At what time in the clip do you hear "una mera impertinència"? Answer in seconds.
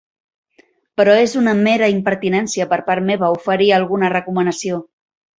1.41-2.67